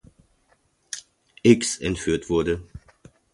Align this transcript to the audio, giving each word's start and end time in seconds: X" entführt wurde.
X" 1.45 1.77
entführt 1.79 2.27
wurde. 2.27 2.63